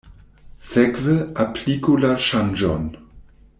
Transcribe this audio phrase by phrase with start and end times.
[0.69, 2.91] Sekve, apliku la ŝanĝon.